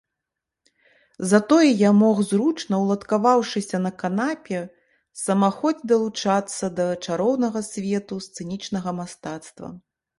[1.31, 4.59] Затое я мог, зручна ўладкаваўшыся на канапе,
[5.27, 9.67] самахоць далучацца да чароўнага свету сцэнічнага мастацтва.